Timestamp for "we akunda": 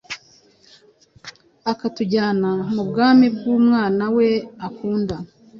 4.15-5.15